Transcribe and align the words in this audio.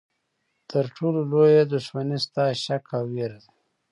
تر 0.69 0.85
ټولو 0.95 1.19
لویه 1.31 1.63
دښمني 1.73 2.17
ستا 2.25 2.45
شک 2.63 2.83
او 2.97 3.03
ویره 3.13 3.37
ده. 3.43 3.49